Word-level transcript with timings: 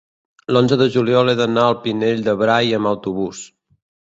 l'onze 0.53 0.77
de 0.81 0.87
juliol 0.95 1.29
he 1.33 1.35
d'anar 1.41 1.65
al 1.65 1.77
Pinell 1.83 2.25
de 2.29 2.35
Brai 2.43 2.75
amb 2.79 2.93
autobús. 2.97 3.47